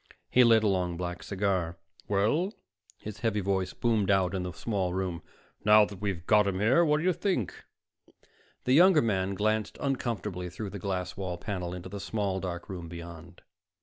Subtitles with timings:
[0.31, 1.77] He lit a long black cigar.
[2.07, 2.53] "Well?"
[2.97, 5.21] His heavy voice boomed out in the small room.
[5.63, 7.53] "Now that we've got him here, what do you think?"
[8.63, 12.87] The younger man glanced uncomfortably through the glass wall panel into the small dark room
[12.89, 13.43] beyond.